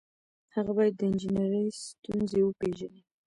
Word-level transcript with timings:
هغه 0.55 0.71
باید 0.77 0.93
د 0.97 1.01
انجنیری 1.09 1.65
ستونزې 1.89 2.39
وپيژني. 2.43 3.01